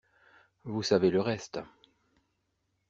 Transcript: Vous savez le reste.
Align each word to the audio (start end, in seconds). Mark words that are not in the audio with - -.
Vous 0.63 0.81
savez 0.81 1.11
le 1.11 1.21
reste. 1.21 1.59